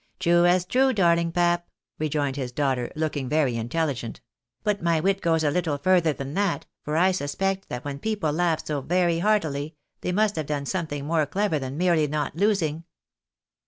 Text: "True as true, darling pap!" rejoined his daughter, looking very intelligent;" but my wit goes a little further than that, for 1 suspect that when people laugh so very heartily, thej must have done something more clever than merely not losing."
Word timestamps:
"True 0.19 0.47
as 0.47 0.65
true, 0.65 0.93
darling 0.93 1.31
pap!" 1.31 1.67
rejoined 1.99 2.35
his 2.35 2.51
daughter, 2.51 2.91
looking 2.95 3.29
very 3.29 3.55
intelligent;" 3.55 4.19
but 4.63 4.81
my 4.81 4.99
wit 4.99 5.21
goes 5.21 5.43
a 5.43 5.51
little 5.51 5.77
further 5.77 6.11
than 6.11 6.33
that, 6.33 6.65
for 6.83 6.95
1 6.95 7.13
suspect 7.13 7.69
that 7.69 7.85
when 7.85 7.99
people 7.99 8.31
laugh 8.31 8.65
so 8.65 8.81
very 8.81 9.19
heartily, 9.19 9.75
thej 10.01 10.15
must 10.15 10.37
have 10.37 10.47
done 10.47 10.65
something 10.65 11.05
more 11.05 11.27
clever 11.27 11.59
than 11.59 11.77
merely 11.77 12.07
not 12.07 12.35
losing." 12.35 12.83